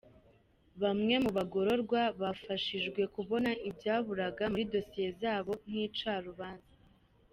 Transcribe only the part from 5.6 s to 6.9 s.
nk’icarubanza.